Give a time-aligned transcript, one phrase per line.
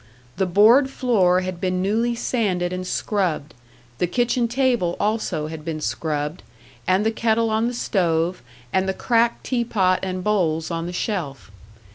[0.37, 3.53] The board floor had been newly sanded and scrubbed;
[3.99, 6.41] the kitchen table also had been scrubbed,
[6.87, 8.41] and the kettle on the stove,
[8.73, 11.51] and the cracked tea pot and bowls on the shelf.